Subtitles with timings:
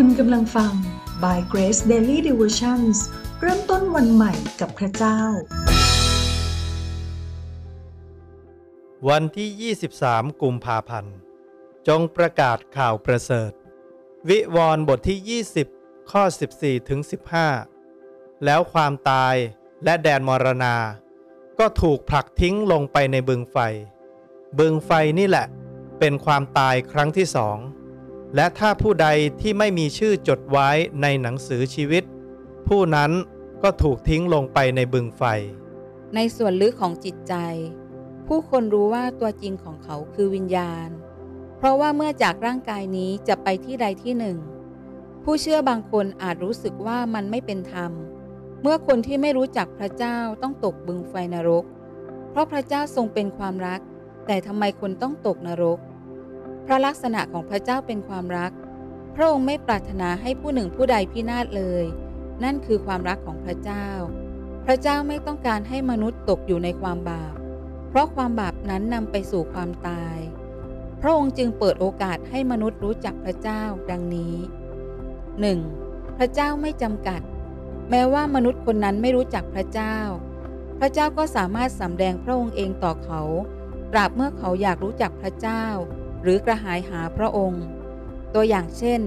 [0.00, 0.72] คุณกำลังฟัง
[1.22, 2.96] By Grace Daily Devotions
[3.40, 5.20] เริ่มต้นวันใหม่กับพระเจ้า
[9.08, 11.16] วันที่ 23 กุมภาพันธ์
[11.88, 13.52] จงประกาศข่าวประเสริฐ
[14.28, 16.22] วิวรณ์บทที่ 20 ข้อ
[16.56, 17.00] 14 ถึง
[17.72, 19.34] 15 แล้วความตาย
[19.84, 20.76] และแดนมรณา
[21.58, 23.56] ก็ถูกผลักทิ้งลงไปในบึงไฟ
[24.58, 25.46] บึงไฟนี่แหละ
[25.98, 27.58] เป็นความตายครั้งที่สอง
[28.34, 29.08] และถ้าผู้ใด
[29.40, 30.68] ที่ไม่มีชื่อจดไว้
[31.02, 32.04] ในหนังสือชีวิต
[32.68, 33.10] ผู้นั้น
[33.62, 35.22] ก็ถูกทิ้งลงไปในบึงไฟ
[36.14, 37.34] ในส่วนลึกของจิตใจ
[38.26, 40.88] ผู้คนรู้ว่าตัวจริงของเขาคือวิญญาณ
[41.56, 44.38] เพราะว่าเมื่อจากร่างกายนี้จะไปที่ใดที่หนึ่ง
[45.24, 47.92] ผู้เชื่อบางคนอาจรู้สึกว่ามันไม่เป็นธรรม
[48.62, 51.64] เมื่อคนที่ไม่รู้จักพระเจ้าต้องตกบึงไฟนรก
[52.30, 53.80] เพราะพระเจ้าทรงเป็นความรัก
[54.26, 55.78] แต่ทำไมคนต้องตกนรก
[56.66, 58.52] พระลักษณะของพระเจ้าเป็นความรัก
[59.14, 61.84] พระองค์ไม่ปรารถนาให้ผู้หนึ่งผู้ใดพินาศเลย
[62.44, 63.88] นั่นคือความรักของพระเจ้า
[64.66, 67.36] พระเจ้าไม่ต้องการให้มนุษย์ตกอยู่ในความบาป
[67.88, 70.18] เพราะความบาปนั้นนำไปสู่ความตาย
[71.00, 74.34] พระองค์จึงเปิดโอกาสให้มนุษย์รู้จักพระเจ้าดังนี้
[75.46, 76.18] 1.
[76.18, 77.20] พระเจ้าไม่จำกัด
[77.90, 79.96] แม้ว่ามนุษย์คนนั้นไม่รู้จักพระเจ้า
[80.78, 83.22] พระเจ้าก็สามารถสำแดงพระองค์เองต่อเขา
[83.92, 85.64] ตราบเมื่อเขาอยากรู้จักพระเจ้า
[86.26, 87.64] รือกระหายหาพระองค์
[88.34, 89.00] ตัวอย่างเช่น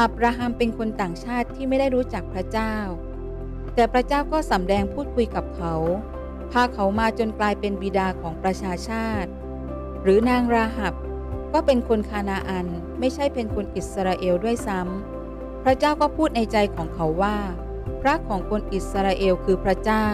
[0.00, 2.74] อับราฮัมเป็นคนต่างชาติที่ไม่ได้รู้จักพระเจ้า
[3.74, 5.74] แต่พระเจ้าก็สำแดงพูดคุยกับเขา
[6.52, 9.30] พาเขามาจนกลายเป็นบิดาของประชาชาติ
[10.02, 10.94] หรือนางราหับ
[11.52, 12.66] ก็เป็นคนคานาอัน
[12.98, 17.36] ไม่ใช่เป็นคนอิสราเอลด้วยซ้ำ พระเจ้าก็พูดในใจของเขาว่า
[18.00, 20.08] พระของคนอิสราเอลคือพระเจ้า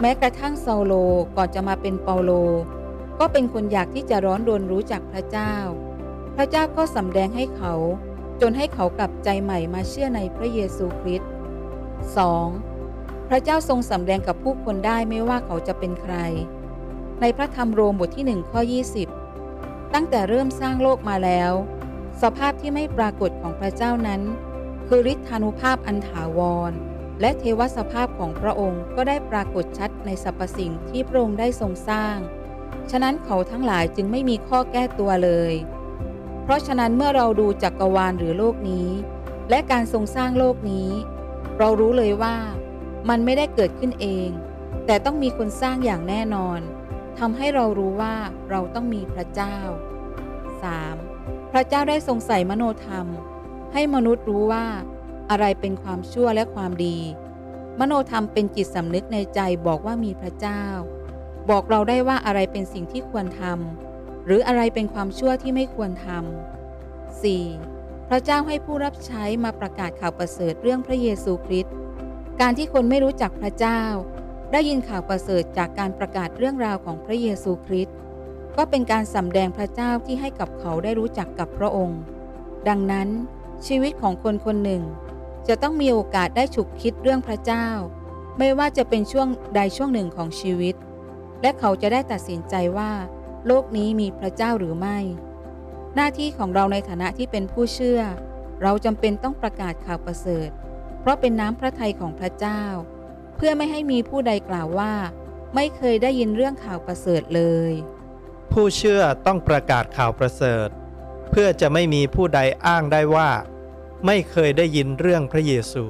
[0.00, 0.92] แม้กระทั่งซาโล
[1.36, 2.30] ก่อนจะมาเป็นเปาโล
[3.20, 5.54] ก็เป็นคนอยากที่จะร้อนรนรู้จักพระเจ้า
[6.36, 7.74] พระเจ้าก็สำแดงให้เขา
[8.40, 11.30] จนให้เขากลับใจใหม่มาเชื่อในพระเยซูคริสต์
[12.48, 13.28] 2.
[13.28, 16.14] พระเจ้าทรงสำแดงกับผู้คนได้ไม่ว่าเขาจะเป็นใคร
[17.20, 18.60] ในพระธรรมโรมบทที่ 1 ข้อ
[19.26, 21.52] 20 ตั้งแต่เริ่มสร้างโลกมาแล้ว
[22.22, 24.22] สภาพที่ไม่ปรากฏของพระเจ้านั้น
[24.86, 26.40] คือฤทธานุภาพอันถาว
[26.70, 26.72] ร
[27.20, 32.16] และเทวสภาพของพระองค์ก็ได้ปรากฏชัดในสรรพสิ่งที่พระองค์ได้ทรงสร้าง
[32.90, 35.54] ฉะนั้นเขาทั้งหลายจึงไม่มีข้อแก้ตัวเลย
[36.42, 38.88] เพราะฉะนั้นเมื่อเราดูจักกรวาลหรือโลกนี้
[39.50, 40.88] และการทรงสร้างโลกนี้
[41.58, 42.36] เรารู้เลยว่า
[43.08, 44.28] มันไม่ได้เกิดขึ้นเอง
[44.86, 46.60] แต่ต้องมีคนสร้างอย่างแน่นอน
[47.18, 48.14] ทำให้เรารู้ว่า
[48.50, 49.56] เราต้องมีพระเจ้า
[50.74, 51.52] 3.
[51.52, 53.06] พระเจ้าได้ทรงใส่มโนธรรม
[53.72, 54.66] ให้มนุษย์รู้ว่า
[55.30, 56.98] อะไรเป็นความชั่วและความดี
[57.80, 60.62] มโนธรรมเป็นจิตสำนึกในใจบอกว่ามีพระเจ้า
[61.50, 68.08] บอกเราได้ว่าอะไรเป็นสิ่งที่ควรทำหรืออะไรเป็นความชั่วที่ไม่ควรทำ 4.
[68.08, 71.74] พระเจ้าให้ผู้รับใช้มาประกาศข่าวประเสริฐเรื่องพระเยซูคริสต์
[72.40, 73.82] การที่คนไม่รู้จักพระเจ้า
[74.52, 77.96] ได้ยินข่าวประเสริฐจากการประกาศเรื่องราวของพระเยซูคริสต์
[78.56, 82.00] ก็เป็นการสำแดงพระเจ้าที่ให้กับเขาได้รู้จักกับพระองค์
[82.68, 83.08] ดังนั้น
[83.66, 84.82] ชีวิตของคนคนหนึ่ง
[85.48, 87.66] จะต้องมีโอกาสได้ฉุกคิดเรื่องพระเจ้า
[88.38, 90.74] ไม่ว่าจะเป็นช่วงใดช่วงหนึ่งของชีวิต
[91.42, 92.92] และเขาจะได้ตัดสินใจว่า
[93.46, 94.98] โลกนี้มีพระเจ้าหรือไม่
[95.94, 98.00] หน้าที่ของเราในฐานะที่เป็นผู้เชื่อ
[98.62, 100.50] เราจำเป็นต้องประกาศข่าวประเสริฐ
[101.00, 102.62] เพราะเป็นน้ำพระทัยของพระเจ้า
[103.36, 104.92] เพื่อไม่ให้มีผู้ใดกล่าวว่า
[105.54, 107.72] ไม่เคยได้ยินเรื่องข่าวประเสริฐเลย
[108.52, 110.68] ผู้เชื่อต้องประกาศข่าวประเสริฐ
[111.30, 113.30] เพื่อจะไม่มีผู้ใดอ้างได้ว่า
[114.06, 115.84] ไม่เคยได้ยินเรื่องพระเยซู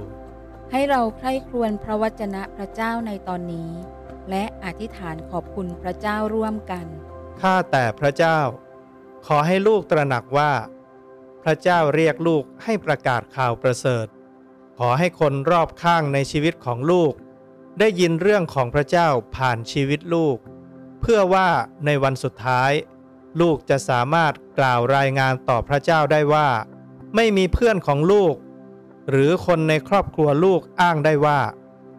[0.73, 3.71] ให้เราใคร่ครวญพระวจนะพระเจ้าในตอนนี้
[4.31, 6.87] และอธิษฐานขอบคุณพระเจ้าร่วมกัน
[7.41, 8.39] ข้าแต่พระเจ้า
[9.27, 10.53] ขอให้ลูกตระหนักว่า
[11.43, 14.07] พระเจ้าเรียกลูกให้ประกาศข่าวประเสริฐ
[14.79, 17.13] ขอให้คนรอบข้างในชีวิตของลูก
[17.79, 20.37] ได้ยินเรื่องของพระเจ้าผ่านชีวิตลูก
[21.01, 21.49] เพื่อว่า
[21.87, 22.73] ในวันสุดท้าย
[23.41, 26.49] ลูกจะสามารถกล่าวรายงานต่อพระเจ้าได้ว่า
[27.15, 28.35] ไม่มีเพื่อนของลูก
[29.11, 31.41] หรือคนในครอบครัวลูกอ้างได้ว่า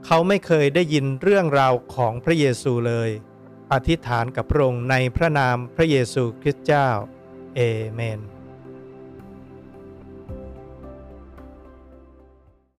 [0.05, 3.09] เขาไม่เคยได้ยินเรื่องราวของพระเยซูเลย
[3.73, 6.89] อธิษฐานกับพระองค์ในพระนามพระเยซูคริสต์เจ้า
[7.55, 7.61] เอ
[7.93, 8.19] เมน